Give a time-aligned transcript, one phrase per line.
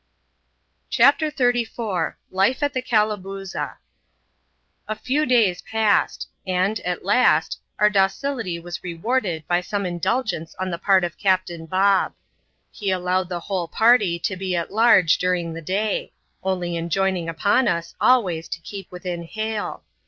[0.91, 1.31] GBAP.
[1.37, 2.97] xxxiy.] LIFE AT THE CALABOOZA.
[4.89, 4.95] |8# CHAPTER XXXIV.
[4.95, 9.47] Life at the Calabooza, A PEW days passed; and, at last, our docility was rewarded
[9.47, 12.13] by some indulgence on the part of Captain Bob.
[12.71, 16.13] He allowed the whole party to be at large during the day;
[16.43, 19.83] only enjoining upon us always to keep within hail.